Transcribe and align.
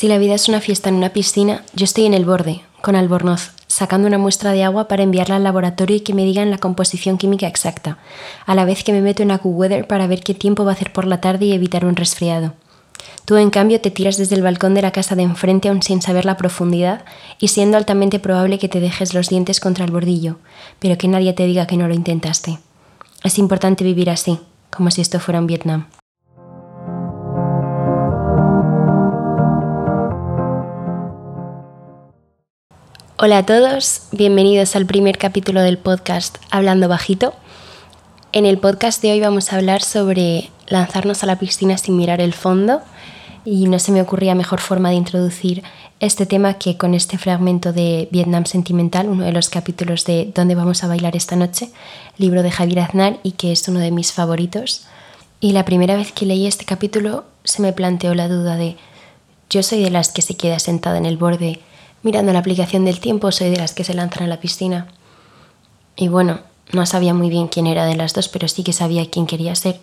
Si 0.00 0.08
la 0.08 0.16
vida 0.16 0.34
es 0.34 0.48
una 0.48 0.60
fiesta 0.60 0.88
en 0.88 0.94
una 0.94 1.10
piscina, 1.10 1.62
yo 1.74 1.84
estoy 1.84 2.06
en 2.06 2.14
el 2.14 2.24
borde, 2.24 2.62
con 2.80 2.96
albornoz, 2.96 3.50
sacando 3.66 4.08
una 4.08 4.16
muestra 4.16 4.52
de 4.52 4.64
agua 4.64 4.88
para 4.88 5.02
enviarla 5.02 5.36
al 5.36 5.44
laboratorio 5.44 5.96
y 5.96 6.00
que 6.00 6.14
me 6.14 6.24
digan 6.24 6.50
la 6.50 6.56
composición 6.58 7.18
química 7.18 7.46
exacta, 7.46 7.98
a 8.46 8.54
la 8.54 8.64
vez 8.64 8.82
que 8.82 8.92
me 8.92 9.02
meto 9.02 9.22
en 9.22 9.30
AccuWeather 9.30 9.86
para 9.86 10.06
ver 10.06 10.22
qué 10.22 10.32
tiempo 10.32 10.64
va 10.64 10.70
a 10.70 10.74
hacer 10.74 10.92
por 10.92 11.06
la 11.06 11.20
tarde 11.20 11.44
y 11.46 11.52
evitar 11.52 11.84
un 11.84 11.96
resfriado. 11.96 12.54
Tú, 13.24 13.36
en 13.36 13.50
cambio, 13.50 13.80
te 13.80 13.90
tiras 13.90 14.16
desde 14.16 14.34
el 14.36 14.42
balcón 14.42 14.74
de 14.74 14.82
la 14.82 14.90
casa 14.90 15.14
de 15.14 15.22
enfrente 15.22 15.68
aún 15.68 15.82
sin 15.82 16.02
saber 16.02 16.24
la 16.24 16.36
profundidad 16.36 17.04
y 17.38 17.48
siendo 17.48 17.76
altamente 17.76 18.18
probable 18.18 18.58
que 18.58 18.68
te 18.68 18.80
dejes 18.80 19.14
los 19.14 19.28
dientes 19.28 19.60
contra 19.60 19.84
el 19.84 19.90
bordillo, 19.90 20.38
pero 20.78 20.98
que 20.98 21.08
nadie 21.08 21.32
te 21.32 21.46
diga 21.46 21.66
que 21.66 21.76
no 21.76 21.88
lo 21.88 21.94
intentaste. 21.94 22.58
Es 23.22 23.38
importante 23.38 23.84
vivir 23.84 24.10
así, 24.10 24.38
como 24.70 24.90
si 24.90 25.00
esto 25.00 25.20
fuera 25.20 25.40
un 25.40 25.46
Vietnam. 25.46 25.86
Hola 33.22 33.36
a 33.36 33.44
todos, 33.44 34.04
bienvenidos 34.12 34.74
al 34.76 34.86
primer 34.86 35.18
capítulo 35.18 35.60
del 35.60 35.76
podcast 35.76 36.38
Hablando 36.50 36.88
Bajito. 36.88 37.34
En 38.32 38.46
el 38.46 38.56
podcast 38.56 39.02
de 39.02 39.12
hoy 39.12 39.20
vamos 39.20 39.52
a 39.52 39.56
hablar 39.56 39.82
sobre 39.82 40.50
lanzarnos 40.70 41.22
a 41.22 41.26
la 41.26 41.38
piscina 41.38 41.76
sin 41.76 41.96
mirar 41.96 42.22
el 42.22 42.32
fondo 42.32 42.80
y 43.44 43.66
no 43.66 43.78
se 43.78 43.92
me 43.92 44.00
ocurría 44.00 44.34
mejor 44.34 44.60
forma 44.60 44.90
de 44.90 44.96
introducir 44.96 45.62
este 45.98 46.24
tema 46.24 46.54
que 46.54 46.78
con 46.78 46.94
este 46.94 47.18
fragmento 47.18 47.74
de 47.74 48.08
Vietnam 48.10 48.46
Sentimental, 48.46 49.08
uno 49.08 49.24
de 49.24 49.32
los 49.32 49.50
capítulos 49.50 50.06
de 50.06 50.32
¿Dónde 50.34 50.54
vamos 50.54 50.82
a 50.82 50.88
bailar 50.88 51.16
esta 51.16 51.36
noche? 51.36 51.70
libro 52.16 52.42
de 52.42 52.50
Javier 52.50 52.80
Aznar 52.80 53.18
y 53.22 53.32
que 53.32 53.52
es 53.52 53.68
uno 53.68 53.80
de 53.80 53.90
mis 53.90 54.12
favoritos. 54.12 54.86
Y 55.40 55.52
la 55.52 55.64
primera 55.64 55.96
vez 55.96 56.12
que 56.12 56.26
leí 56.26 56.46
este 56.46 56.64
capítulo 56.64 57.24
se 57.44 57.60
me 57.60 57.72
planteó 57.72 58.14
la 58.14 58.28
duda 58.28 58.56
de 58.56 58.76
yo 59.50 59.62
soy 59.62 59.82
de 59.82 59.90
las 59.90 60.10
que 60.10 60.22
se 60.22 60.36
queda 60.36 60.58
sentada 60.58 60.96
en 60.96 61.06
el 61.06 61.16
borde 61.16 61.60
mirando 62.02 62.32
la 62.32 62.38
aplicación 62.38 62.84
del 62.84 63.00
tiempo, 63.00 63.32
soy 63.32 63.50
de 63.50 63.58
las 63.58 63.74
que 63.74 63.84
se 63.84 63.94
lanzan 63.94 64.24
a 64.24 64.26
la 64.26 64.40
piscina. 64.40 64.86
Y 65.96 66.08
bueno, 66.08 66.40
no 66.72 66.86
sabía 66.86 67.14
muy 67.14 67.28
bien 67.28 67.48
quién 67.48 67.66
era 67.66 67.84
de 67.84 67.96
las 67.96 68.14
dos, 68.14 68.28
pero 68.28 68.48
sí 68.48 68.62
que 68.62 68.72
sabía 68.72 69.10
quién 69.10 69.26
quería 69.26 69.54
ser. 69.54 69.80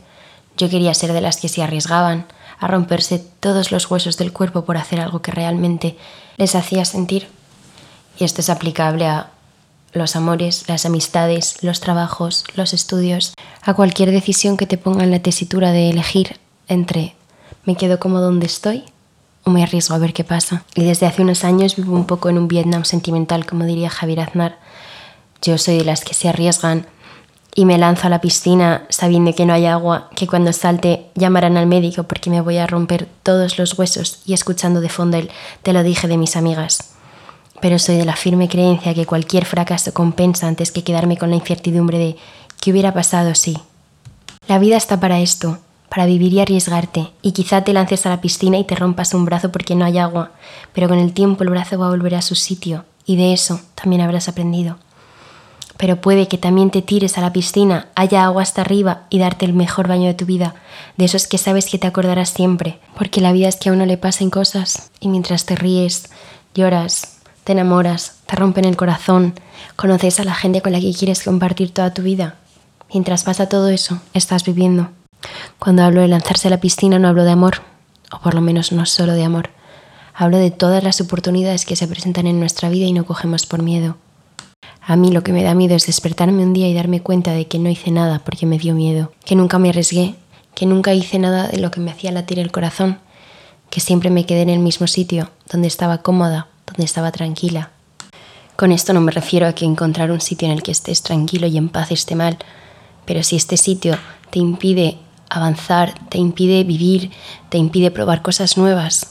Yo 0.57 0.69
quería 0.69 0.93
ser 0.93 1.13
de 1.13 1.21
las 1.21 1.37
que 1.37 1.49
se 1.49 1.63
arriesgaban, 1.63 2.25
a 2.59 2.67
romperse 2.67 3.19
todos 3.39 3.71
los 3.71 3.89
huesos 3.89 4.17
del 4.17 4.33
cuerpo 4.33 4.65
por 4.65 4.77
hacer 4.77 4.99
algo 4.99 5.21
que 5.21 5.31
realmente 5.31 5.97
les 6.37 6.55
hacía 6.55 6.83
sentir. 6.85 7.27
Y 8.17 8.23
esto 8.23 8.41
es 8.41 8.49
aplicable 8.49 9.05
a 9.05 9.29
los 9.93 10.15
amores, 10.15 10.67
las 10.67 10.85
amistades, 10.85 11.63
los 11.63 11.79
trabajos, 11.79 12.43
los 12.55 12.73
estudios, 12.73 13.33
a 13.61 13.73
cualquier 13.75 14.11
decisión 14.11 14.57
que 14.57 14.65
te 14.65 14.77
ponga 14.77 15.03
en 15.03 15.11
la 15.11 15.19
tesitura 15.19 15.71
de 15.71 15.91
elegir 15.91 16.39
entre 16.67 17.15
me 17.67 17.75
quedo 17.75 17.99
como 17.99 18.19
donde 18.19 18.45
estoy 18.45 18.83
o 19.43 19.49
me 19.49 19.61
arriesgo 19.61 19.93
a 19.93 19.97
ver 19.97 20.13
qué 20.13 20.23
pasa. 20.23 20.63
Y 20.73 20.83
desde 20.83 21.05
hace 21.05 21.21
unos 21.21 21.43
años 21.43 21.75
vivo 21.75 21.93
un 21.93 22.05
poco 22.05 22.29
en 22.29 22.37
un 22.37 22.47
Vietnam 22.47 22.85
sentimental, 22.85 23.45
como 23.45 23.65
diría 23.65 23.89
Javier 23.89 24.21
Aznar. 24.21 24.57
Yo 25.41 25.57
soy 25.57 25.77
de 25.77 25.85
las 25.85 26.03
que 26.03 26.13
se 26.13 26.29
arriesgan 26.29 26.87
y 27.57 27.65
me 27.65 27.79
lanzo 27.79 28.05
a 28.05 28.11
la 28.11 28.21
piscina 28.21 28.83
sabiendo 28.89 29.33
que 29.33 29.47
no 29.47 29.51
hay 29.51 29.65
agua, 29.65 30.11
que 30.15 30.27
cuando 30.27 30.53
salte 30.53 31.07
llamarán 31.15 31.57
al 31.57 31.65
médico 31.65 32.03
porque 32.03 32.29
me 32.29 32.39
voy 32.39 32.57
a 32.57 32.67
romper 32.67 33.07
todos 33.23 33.57
los 33.57 33.75
huesos. 33.79 34.19
Y 34.27 34.33
escuchando 34.33 34.79
de 34.79 34.89
fondo 34.89 35.17
te 35.63 35.73
lo 35.73 35.81
dije 35.81 36.07
de 36.07 36.17
mis 36.17 36.35
amigas. 36.35 36.91
Pero 37.59 37.79
soy 37.79 37.97
de 37.97 38.05
la 38.05 38.15
firme 38.15 38.47
creencia 38.47 38.93
que 38.93 39.07
cualquier 39.07 39.45
fracaso 39.45 39.91
compensa 39.91 40.47
antes 40.47 40.71
que 40.71 40.83
quedarme 40.83 41.17
con 41.17 41.31
la 41.31 41.37
incertidumbre 41.37 41.97
de 41.97 42.15
qué 42.61 42.69
hubiera 42.69 42.93
pasado 42.93 43.33
si. 43.33 43.57
La 44.47 44.59
vida 44.59 44.77
está 44.77 44.99
para 44.99 45.19
esto, 45.19 45.57
para 45.89 46.05
vivir 46.05 46.33
y 46.33 46.41
arriesgarte, 46.41 47.09
y 47.23 47.31
quizá 47.31 47.63
te 47.63 47.73
lances 47.73 48.05
a 48.05 48.09
la 48.09 48.21
piscina 48.21 48.59
y 48.59 48.65
te 48.65 48.75
rompas 48.75 49.15
un 49.15 49.25
brazo 49.25 49.51
porque 49.51 49.73
no 49.73 49.83
hay 49.83 49.97
agua, 49.97 50.29
pero 50.73 50.87
con 50.87 50.99
el 50.99 51.11
tiempo 51.11 51.43
el 51.43 51.49
brazo 51.49 51.79
va 51.79 51.87
a 51.87 51.89
volver 51.89 52.13
a 52.13 52.21
su 52.21 52.35
sitio, 52.35 52.85
y 53.07 53.15
de 53.15 53.33
eso 53.33 53.59
también 53.73 54.03
habrás 54.03 54.29
aprendido 54.29 54.77
pero 55.77 56.01
puede 56.01 56.27
que 56.27 56.37
también 56.37 56.71
te 56.71 56.81
tires 56.81 57.17
a 57.17 57.21
la 57.21 57.33
piscina, 57.33 57.87
haya 57.95 58.25
agua 58.25 58.41
hasta 58.41 58.61
arriba 58.61 59.03
y 59.09 59.19
darte 59.19 59.45
el 59.45 59.53
mejor 59.53 59.87
baño 59.87 60.07
de 60.07 60.13
tu 60.13 60.25
vida, 60.25 60.55
de 60.97 61.05
esos 61.05 61.27
que 61.27 61.37
sabes 61.37 61.67
que 61.67 61.77
te 61.77 61.87
acordarás 61.87 62.29
siempre, 62.29 62.79
porque 62.97 63.21
la 63.21 63.31
vida 63.31 63.47
es 63.47 63.55
que 63.55 63.69
a 63.69 63.73
uno 63.73 63.85
le 63.85 63.97
pasen 63.97 64.29
cosas 64.29 64.91
y 64.99 65.07
mientras 65.07 65.45
te 65.45 65.55
ríes, 65.55 66.09
lloras, 66.55 67.19
te 67.43 67.53
enamoras, 67.53 68.17
te 68.25 68.35
rompen 68.35 68.65
el 68.65 68.75
corazón, 68.75 69.33
conoces 69.75 70.19
a 70.19 70.23
la 70.23 70.33
gente 70.33 70.61
con 70.61 70.71
la 70.71 70.79
que 70.79 70.93
quieres 70.93 71.23
compartir 71.23 71.73
toda 71.73 71.93
tu 71.93 72.01
vida. 72.01 72.35
Mientras 72.91 73.23
pasa 73.23 73.49
todo 73.49 73.69
eso, 73.69 73.99
estás 74.13 74.43
viviendo. 74.43 74.89
Cuando 75.59 75.83
hablo 75.83 76.01
de 76.01 76.07
lanzarse 76.07 76.47
a 76.47 76.51
la 76.51 76.59
piscina 76.59 76.99
no 76.99 77.07
hablo 77.07 77.23
de 77.23 77.31
amor, 77.31 77.61
o 78.11 78.19
por 78.19 78.33
lo 78.33 78.41
menos 78.41 78.71
no 78.71 78.85
solo 78.85 79.13
de 79.13 79.23
amor. 79.23 79.49
Hablo 80.13 80.37
de 80.37 80.51
todas 80.51 80.83
las 80.83 80.99
oportunidades 81.01 81.65
que 81.65 81.75
se 81.75 81.87
presentan 81.87 82.25
en 82.25 82.39
nuestra 82.39 82.69
vida 82.69 82.85
y 82.85 82.93
no 82.93 83.05
cogemos 83.05 83.45
por 83.45 83.61
miedo. 83.61 83.97
A 84.89 84.95
mí 84.95 85.11
lo 85.11 85.21
que 85.21 85.33
me 85.33 85.43
da 85.43 85.53
miedo 85.53 85.75
es 85.75 85.85
despertarme 85.85 86.43
un 86.43 86.53
día 86.53 86.69
y 86.69 86.73
darme 86.73 87.01
cuenta 87.01 87.31
de 87.31 87.45
que 87.45 87.59
no 87.59 87.69
hice 87.69 87.91
nada 87.91 88.19
porque 88.23 88.45
me 88.45 88.57
dio 88.57 88.73
miedo, 88.73 89.11
que 89.25 89.35
nunca 89.35 89.59
me 89.59 89.67
arriesgué, 89.67 90.15
que 90.55 90.65
nunca 90.65 90.93
hice 90.93 91.19
nada 91.19 91.49
de 91.49 91.57
lo 91.57 91.71
que 91.71 91.81
me 91.81 91.91
hacía 91.91 92.13
latir 92.13 92.39
el 92.39 92.53
corazón, 92.53 92.97
que 93.69 93.81
siempre 93.81 94.09
me 94.09 94.25
quedé 94.25 94.43
en 94.43 94.49
el 94.49 94.59
mismo 94.59 94.87
sitio, 94.87 95.29
donde 95.51 95.67
estaba 95.67 95.97
cómoda, 96.03 96.47
donde 96.65 96.85
estaba 96.85 97.11
tranquila. 97.11 97.71
Con 98.55 98.71
esto 98.71 98.93
no 98.93 99.01
me 99.01 99.11
refiero 99.11 99.45
a 99.45 99.51
que 99.51 99.65
encontrar 99.65 100.09
un 100.09 100.21
sitio 100.21 100.47
en 100.47 100.53
el 100.53 100.63
que 100.63 100.71
estés 100.71 101.03
tranquilo 101.03 101.47
y 101.47 101.57
en 101.57 101.67
paz 101.67 101.91
esté 101.91 102.15
mal, 102.15 102.37
pero 103.03 103.23
si 103.23 103.35
este 103.35 103.57
sitio 103.57 103.97
te 104.29 104.39
impide 104.39 104.99
avanzar, 105.29 105.95
te 106.07 106.17
impide 106.17 106.63
vivir, 106.63 107.11
te 107.49 107.57
impide 107.57 107.91
probar 107.91 108.21
cosas 108.21 108.57
nuevas, 108.57 109.07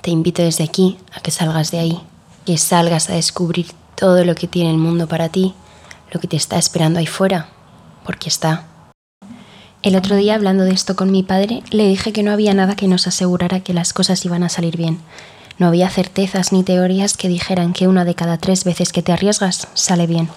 te 0.00 0.10
invito 0.10 0.40
desde 0.40 0.64
aquí 0.64 0.96
a 1.12 1.20
que 1.20 1.32
salgas 1.32 1.70
de 1.70 1.80
ahí, 1.80 2.00
que 2.46 2.56
salgas 2.56 3.10
a 3.10 3.14
descubrir 3.14 3.66
todo 3.96 4.24
lo 4.24 4.34
que 4.34 4.46
tiene 4.46 4.70
el 4.70 4.78
mundo 4.78 5.08
para 5.08 5.28
ti, 5.28 5.54
lo 6.12 6.20
que 6.20 6.28
te 6.28 6.36
está 6.36 6.58
esperando 6.58 7.00
ahí 7.00 7.06
fuera, 7.06 7.48
porque 8.04 8.28
está. 8.28 8.66
El 9.82 9.96
otro 9.96 10.16
día, 10.16 10.34
hablando 10.34 10.64
de 10.64 10.72
esto 10.72 10.96
con 10.96 11.10
mi 11.10 11.22
padre, 11.22 11.62
le 11.70 11.88
dije 11.88 12.12
que 12.12 12.22
no 12.22 12.32
había 12.32 12.54
nada 12.54 12.76
que 12.76 12.88
nos 12.88 13.06
asegurara 13.06 13.60
que 13.60 13.74
las 13.74 13.92
cosas 13.92 14.24
iban 14.24 14.42
a 14.42 14.48
salir 14.48 14.76
bien. 14.76 14.98
No 15.58 15.66
había 15.66 15.88
certezas 15.88 16.52
ni 16.52 16.62
teorías 16.62 17.16
que 17.16 17.28
dijeran 17.28 17.72
que 17.72 17.88
una 17.88 18.04
de 18.04 18.14
cada 18.14 18.36
tres 18.36 18.64
veces 18.64 18.92
que 18.92 19.02
te 19.02 19.12
arriesgas 19.12 19.68
sale 19.74 20.06
bien. 20.06 20.28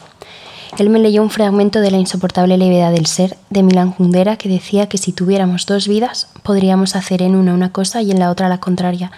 Él 0.77 0.89
me 0.89 0.99
leyó 0.99 1.23
un 1.23 1.29
fragmento 1.29 1.81
de 1.81 1.91
La 1.91 1.97
insoportable 1.97 2.57
levedad 2.57 2.91
del 2.91 3.07
ser 3.07 3.37
de 3.49 3.63
Milan 3.63 3.91
Kundera 3.91 4.37
que 4.37 4.49
decía 4.49 4.87
que 4.87 4.99
si 4.99 5.11
tuviéramos 5.11 5.65
dos 5.65 5.87
vidas 5.87 6.29
podríamos 6.43 6.95
hacer 6.95 7.21
en 7.21 7.35
una 7.35 7.53
una 7.53 7.71
cosa 7.71 8.01
y 8.01 8.11
en 8.11 8.19
la 8.19 8.29
otra 8.29 8.49
la 8.49 8.59
contraria 8.59 9.11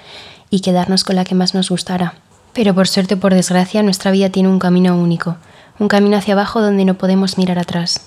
y 0.50 0.62
quedarnos 0.62 1.03
con 1.03 1.18
la 1.18 1.25
que 1.25 1.35
más 1.35 1.53
nos 1.53 1.69
gustara. 1.69 2.16
Pero 2.53 2.75
por 2.75 2.88
suerte 2.88 3.16
o 3.16 3.19
por 3.19 3.34
desgracia, 3.34 3.84
nuestra 3.84 4.12
vida 4.12 4.29
tiene 4.29 4.50
un 4.50 4.59
camino 4.59 4.95
único, 4.97 5.38
un 5.79 5.88
camino 5.88 6.17
hacia 6.17 6.34
abajo 6.34 6.62
donde 6.62 6.85
no 6.85 6.95
podemos 6.95 7.38
mirar 7.38 7.59
atrás. 7.59 8.01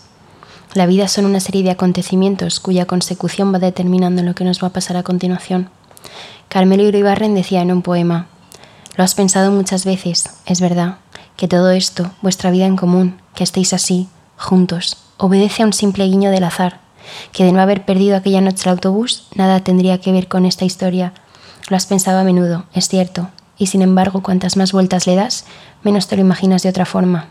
La 0.75 0.87
vida 0.87 1.09
son 1.09 1.25
una 1.25 1.41
serie 1.41 1.63
de 1.63 1.71
acontecimientos 1.71 2.61
cuya 2.61 2.87
consecución 2.87 3.55
va 3.55 3.59
determinando 3.59 4.23
lo 4.23 4.35
que 4.35 4.45
nos 4.45 4.63
va 4.63 4.69
a 4.69 4.73
pasar 4.73 4.97
a 4.97 5.03
continuación. 5.03 5.71
Carmelo 6.49 6.83
Iribarren 6.83 7.35
decía 7.35 7.63
en 7.63 7.73
un 7.73 7.83
poema, 7.83 8.27
Lo 8.97 9.05
has 9.05 9.15
pensado 9.15 9.51
muchas 9.51 9.85
veces, 9.85 10.25
es 10.47 10.61
verdad, 10.61 10.99
que 11.37 11.49
todo 11.49 11.71
esto, 11.71 12.11
vuestra 12.23 12.51
vida 12.51 12.67
en 12.67 12.77
común, 12.77 13.21
que 13.35 13.45
estéis 13.45 13.73
así, 13.73 14.09
juntos, 14.37 14.99
obedece 15.17 15.63
a 15.63 15.67
un 15.67 15.73
simple 15.73 16.05
guiño 16.05 16.31
del 16.31 16.45
azar, 16.45 16.81
que 17.33 17.45
de 17.45 17.53
no 17.53 17.61
haber 17.61 17.85
perdido 17.85 18.17
aquella 18.17 18.41
noche 18.41 18.65
el 18.65 18.71
autobús, 18.71 19.27
nada 19.35 19.61
tendría 19.61 19.99
que 19.99 20.13
ver 20.13 20.29
con 20.29 20.45
esta 20.45 20.65
historia. 20.65 21.13
Lo 21.69 21.77
has 21.77 21.87
pensado 21.87 22.19
a 22.19 22.25
menudo, 22.25 22.65
es 22.75 22.89
cierto, 22.89 23.31
y 23.59 23.67
sin 23.67 23.83
embargo 23.83 24.23
cuantas 24.23 24.57
más 24.57 24.73
vueltas 24.73 25.07
le 25.07 25.17
das, 25.17 25.45
menos 25.83 26.09
te 26.09 26.17
lo 26.17 26.23
imaginas 26.23 26.63
de 26.63 26.69
otra 26.69 26.87
forma. 26.87 27.29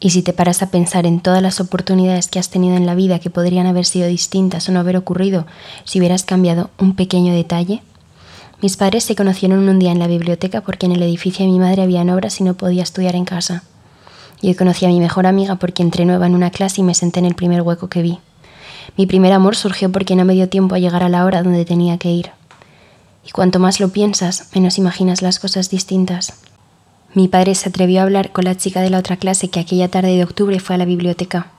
Y 0.00 0.10
si 0.10 0.22
te 0.22 0.32
paras 0.32 0.62
a 0.62 0.70
pensar 0.70 1.06
en 1.06 1.20
todas 1.20 1.42
las 1.42 1.60
oportunidades 1.60 2.26
que 2.26 2.38
has 2.38 2.50
tenido 2.50 2.76
en 2.76 2.86
la 2.86 2.94
vida 2.94 3.20
que 3.20 3.30
podrían 3.30 3.66
haber 3.66 3.84
sido 3.84 4.08
distintas 4.08 4.68
o 4.68 4.72
no 4.72 4.80
haber 4.80 4.96
ocurrido 4.96 5.46
si 5.84 6.00
hubieras 6.00 6.24
cambiado 6.24 6.70
un 6.78 6.96
pequeño 6.96 7.32
detalle, 7.32 7.82
mis 8.60 8.76
padres 8.76 9.04
se 9.04 9.16
conocieron 9.16 9.68
un 9.68 9.78
día 9.78 9.92
en 9.92 9.98
la 9.98 10.06
biblioteca 10.06 10.60
porque 10.60 10.86
en 10.86 10.92
el 10.92 11.02
edificio 11.02 11.44
de 11.44 11.50
mi 11.52 11.58
madre 11.58 11.82
habían 11.82 12.10
obras 12.10 12.40
y 12.40 12.44
no 12.44 12.54
podía 12.54 12.82
estudiar 12.82 13.16
en 13.16 13.24
casa. 13.24 13.64
Yo 14.40 14.56
conocí 14.56 14.84
a 14.84 14.88
mi 14.88 14.98
mejor 14.98 15.26
amiga 15.26 15.56
porque 15.56 15.82
entré 15.82 16.04
nueva 16.04 16.26
en 16.26 16.34
una 16.34 16.50
clase 16.50 16.80
y 16.80 16.84
me 16.84 16.94
senté 16.94 17.20
en 17.20 17.26
el 17.26 17.36
primer 17.36 17.62
hueco 17.62 17.88
que 17.88 18.02
vi. 18.02 18.18
Mi 18.96 19.06
primer 19.06 19.32
amor 19.32 19.56
surgió 19.56 19.90
porque 19.90 20.16
no 20.16 20.24
me 20.24 20.34
dio 20.34 20.48
tiempo 20.48 20.74
a 20.74 20.78
llegar 20.78 21.02
a 21.02 21.08
la 21.08 21.24
hora 21.24 21.42
donde 21.42 21.64
tenía 21.64 21.98
que 21.98 22.10
ir. 22.10 22.30
Y 23.26 23.30
cuanto 23.30 23.58
más 23.58 23.80
lo 23.80 23.90
piensas, 23.90 24.48
menos 24.54 24.78
imaginas 24.78 25.22
las 25.22 25.38
cosas 25.38 25.70
distintas. 25.70 26.34
Mi 27.14 27.28
padre 27.28 27.54
se 27.54 27.68
atrevió 27.68 28.00
a 28.00 28.04
hablar 28.04 28.32
con 28.32 28.44
la 28.44 28.56
chica 28.56 28.80
de 28.80 28.90
la 28.90 28.98
otra 28.98 29.16
clase 29.16 29.48
que 29.48 29.60
aquella 29.60 29.88
tarde 29.88 30.16
de 30.16 30.24
octubre 30.24 30.58
fue 30.60 30.74
a 30.74 30.78
la 30.78 30.84
biblioteca. 30.84 31.52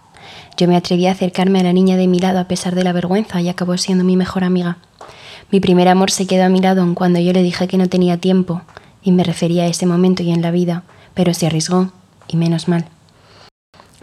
Yo 0.57 0.67
me 0.67 0.75
atreví 0.75 1.07
a 1.07 1.11
acercarme 1.11 1.59
a 1.59 1.63
la 1.63 1.73
niña 1.73 1.95
de 1.95 2.07
mi 2.07 2.19
lado 2.19 2.39
a 2.39 2.47
pesar 2.47 2.75
de 2.75 2.83
la 2.83 2.91
vergüenza 2.91 3.41
y 3.41 3.49
acabó 3.49 3.77
siendo 3.77 4.03
mi 4.03 4.17
mejor 4.17 4.43
amiga. 4.43 4.77
Mi 5.51 5.59
primer 5.59 5.87
amor 5.87 6.09
se 6.09 6.25
quedó 6.25 6.45
a 6.45 6.49
mi 6.49 6.59
lado 6.59 6.87
cuando 6.95 7.19
yo 7.19 7.33
le 7.33 7.43
dije 7.43 7.67
que 7.67 7.77
no 7.77 7.87
tenía 7.87 8.17
tiempo, 8.17 8.61
y 9.03 9.11
me 9.11 9.23
refería 9.23 9.63
a 9.63 9.67
ese 9.67 9.85
momento 9.85 10.23
y 10.23 10.31
en 10.31 10.41
la 10.41 10.51
vida, 10.51 10.83
pero 11.13 11.33
se 11.33 11.45
arriesgó, 11.45 11.91
y 12.27 12.37
menos 12.37 12.67
mal. 12.67 12.85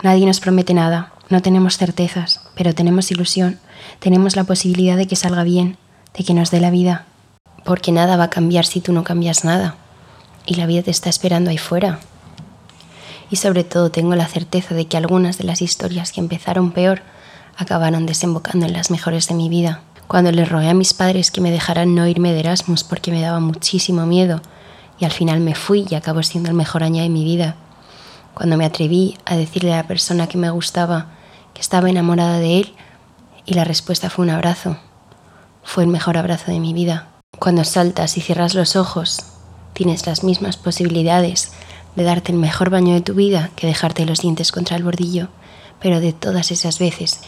Nadie 0.02 0.26
nos 0.26 0.40
promete 0.40 0.74
nada, 0.74 1.12
No 1.30 1.42
tenemos 1.42 1.78
certezas, 1.78 2.40
pero 2.56 2.74
tenemos 2.74 3.12
ilusión, 3.12 3.60
tenemos 4.00 4.34
la 4.34 4.42
posibilidad 4.42 4.96
de 4.96 5.06
que 5.06 5.14
salga 5.14 5.44
bien, 5.44 5.76
de 6.16 6.24
que 6.24 6.34
nos 6.34 6.50
dé 6.50 6.58
la 6.58 6.72
vida. 6.72 7.06
Porque 7.64 7.92
nada 7.92 8.16
va 8.16 8.24
a 8.24 8.30
cambiar 8.30 8.66
si 8.66 8.80
tú 8.80 8.92
no 8.92 9.04
cambias 9.04 9.44
nada. 9.44 9.76
Y 10.46 10.54
la 10.54 10.66
vida 10.66 10.82
te 10.82 10.90
está 10.90 11.10
esperando 11.10 11.50
ahí 11.50 11.58
fuera. 11.58 12.00
Y 13.30 13.36
sobre 13.36 13.64
todo 13.64 13.90
tengo 13.90 14.14
la 14.16 14.26
certeza 14.26 14.74
de 14.74 14.86
que 14.86 14.96
algunas 14.96 15.38
de 15.38 15.44
las 15.44 15.62
historias 15.62 16.12
que 16.12 16.20
empezaron 16.20 16.72
peor 16.72 17.02
acabaron 17.56 18.06
desembocando 18.06 18.66
en 18.66 18.72
las 18.72 18.90
mejores 18.90 19.28
de 19.28 19.34
mi 19.34 19.48
vida. 19.48 19.82
Cuando 20.08 20.32
les 20.32 20.48
rogué 20.48 20.68
a 20.68 20.74
mis 20.74 20.94
padres 20.94 21.30
que 21.30 21.40
me 21.40 21.52
dejaran 21.52 21.94
no 21.94 22.08
irme 22.08 22.32
de 22.32 22.40
Erasmus 22.40 22.82
porque 22.82 23.12
me 23.12 23.20
daba 23.20 23.38
muchísimo 23.38 24.06
miedo, 24.06 24.42
y 24.98 25.04
al 25.04 25.12
final 25.12 25.40
me 25.40 25.54
fui 25.54 25.86
y 25.88 25.94
acabó 25.94 26.22
siendo 26.22 26.50
el 26.50 26.56
mejor 26.56 26.82
año 26.82 27.02
de 27.02 27.08
mi 27.08 27.22
vida. 27.24 27.54
Cuando 28.34 28.56
me 28.56 28.64
atreví 28.64 29.16
a 29.24 29.36
decirle 29.36 29.72
a 29.72 29.78
la 29.78 29.86
persona 29.86 30.26
que 30.26 30.38
me 30.38 30.50
gustaba 30.50 31.06
que 31.54 31.60
estaba 31.60 31.90
enamorada 31.90 32.38
de 32.38 32.60
él 32.60 32.74
y 33.46 33.54
la 33.54 33.64
respuesta 33.64 34.10
fue 34.10 34.24
un 34.24 34.30
abrazo. 34.30 34.78
Fue 35.62 35.84
el 35.84 35.90
mejor 35.90 36.16
abrazo 36.16 36.50
de 36.50 36.60
mi 36.60 36.72
vida. 36.72 37.19
Cuando 37.38 37.64
saltas 37.64 38.18
y 38.18 38.20
cierras 38.20 38.54
los 38.54 38.76
ojos, 38.76 39.20
tienes 39.72 40.06
las 40.06 40.24
mismas 40.24 40.58
posibilidades 40.58 41.52
de 41.96 42.04
darte 42.04 42.32
el 42.32 42.38
mejor 42.38 42.68
baño 42.68 42.92
de 42.92 43.00
tu 43.00 43.14
vida 43.14 43.50
que 43.56 43.66
dejarte 43.66 44.04
los 44.04 44.20
dientes 44.20 44.52
contra 44.52 44.76
el 44.76 44.84
bordillo, 44.84 45.28
pero 45.80 46.00
de 46.00 46.12
todas 46.12 46.50
esas 46.50 46.78
veces 46.78 47.20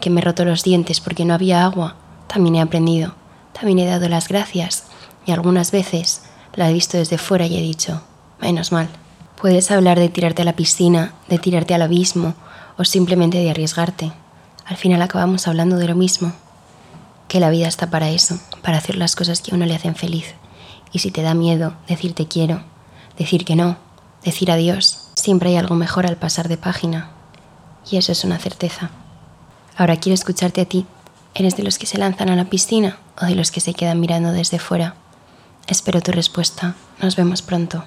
que 0.00 0.10
me 0.10 0.22
roto 0.22 0.44
los 0.44 0.64
dientes 0.64 1.00
porque 1.00 1.24
no 1.24 1.34
había 1.34 1.64
agua, 1.64 1.96
también 2.26 2.56
he 2.56 2.60
aprendido, 2.60 3.14
también 3.52 3.78
he 3.78 3.86
dado 3.86 4.08
las 4.08 4.28
gracias 4.28 4.84
y 5.24 5.30
algunas 5.30 5.70
veces 5.70 6.22
la 6.54 6.68
he 6.68 6.72
visto 6.72 6.96
desde 6.98 7.18
fuera 7.18 7.46
y 7.46 7.56
he 7.56 7.62
dicho, 7.62 8.02
menos 8.40 8.72
mal. 8.72 8.88
Puedes 9.40 9.70
hablar 9.70 9.98
de 9.98 10.08
tirarte 10.08 10.42
a 10.42 10.46
la 10.46 10.56
piscina, 10.56 11.14
de 11.28 11.38
tirarte 11.38 11.74
al 11.74 11.82
abismo 11.82 12.34
o 12.76 12.84
simplemente 12.84 13.38
de 13.38 13.50
arriesgarte. 13.50 14.12
Al 14.66 14.76
final 14.76 15.00
acabamos 15.00 15.46
hablando 15.46 15.76
de 15.76 15.88
lo 15.88 15.94
mismo. 15.94 16.32
Que 17.30 17.38
la 17.38 17.50
vida 17.50 17.68
está 17.68 17.90
para 17.90 18.10
eso, 18.10 18.40
para 18.60 18.78
hacer 18.78 18.96
las 18.96 19.14
cosas 19.14 19.40
que 19.40 19.52
a 19.52 19.54
uno 19.54 19.64
le 19.64 19.76
hacen 19.76 19.94
feliz. 19.94 20.34
Y 20.90 20.98
si 20.98 21.12
te 21.12 21.22
da 21.22 21.32
miedo 21.32 21.74
decir 21.86 22.12
te 22.12 22.26
quiero, 22.26 22.64
decir 23.16 23.44
que 23.44 23.54
no, 23.54 23.76
decir 24.24 24.50
adiós, 24.50 25.06
siempre 25.14 25.50
hay 25.50 25.56
algo 25.56 25.76
mejor 25.76 26.08
al 26.08 26.16
pasar 26.16 26.48
de 26.48 26.56
página. 26.56 27.10
Y 27.88 27.98
eso 27.98 28.10
es 28.10 28.24
una 28.24 28.40
certeza. 28.40 28.90
Ahora 29.76 29.98
quiero 29.98 30.14
escucharte 30.14 30.60
a 30.60 30.64
ti. 30.64 30.86
¿Eres 31.36 31.56
de 31.56 31.62
los 31.62 31.78
que 31.78 31.86
se 31.86 31.98
lanzan 31.98 32.30
a 32.30 32.34
la 32.36 32.46
piscina 32.46 32.98
o 33.22 33.26
de 33.26 33.36
los 33.36 33.52
que 33.52 33.60
se 33.60 33.74
quedan 33.74 34.00
mirando 34.00 34.32
desde 34.32 34.58
fuera? 34.58 34.96
Espero 35.68 36.00
tu 36.00 36.10
respuesta. 36.10 36.74
Nos 37.00 37.14
vemos 37.14 37.42
pronto. 37.42 37.84